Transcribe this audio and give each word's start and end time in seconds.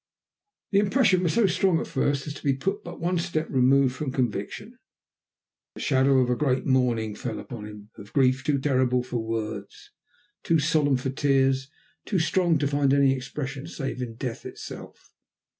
The 0.71 0.79
impression 0.79 1.21
was 1.21 1.35
so 1.35 1.45
strong 1.45 1.79
at 1.79 1.85
first 1.85 2.25
as 2.25 2.33
to 2.33 2.43
be 2.43 2.53
but 2.53 2.99
one 2.99 3.19
step 3.19 3.47
removed 3.51 3.93
from 3.95 4.11
conviction. 4.11 4.79
The 5.75 5.81
shadow 5.81 6.17
of 6.17 6.31
a 6.31 6.35
great 6.35 6.65
mourning 6.65 7.13
fell 7.13 7.37
upon 7.37 7.65
him, 7.67 7.91
of 7.99 8.07
a 8.09 8.11
grief 8.11 8.43
too 8.43 8.57
terrible 8.57 9.03
for 9.03 9.19
words, 9.19 9.91
too 10.41 10.57
solemn 10.57 10.97
for 10.97 11.11
tears, 11.11 11.69
too 12.05 12.17
strong 12.17 12.57
to 12.57 12.67
find 12.67 12.95
any 12.95 13.13
expression 13.13 13.67
save 13.67 14.01
in 14.01 14.15
death 14.15 14.43
itself. 14.43 15.13